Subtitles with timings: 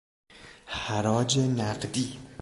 [0.67, 2.19] حراج نقدی